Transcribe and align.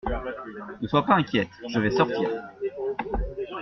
Ne 0.81 0.87
sois 0.87 1.05
pas 1.05 1.13
inquiète, 1.13 1.51
je 1.67 1.79
vais 1.79 1.91
sortir. 1.91 2.27